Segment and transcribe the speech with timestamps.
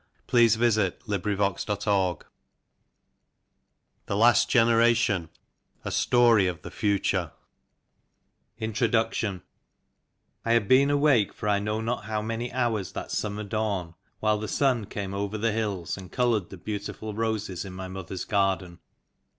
[0.25, 2.25] 251 I TALES AND SKETCHES
[4.07, 5.29] THE LAST GENERATION 1
[5.85, 7.31] A STORY OF THE FUTURE
[8.57, 9.43] INTRODUCTION
[10.43, 14.39] I HAD been awake for I know not how many hours that summer dawn while
[14.39, 18.79] the sun came over the hills and coloured the beautiful roses in my mother's garden.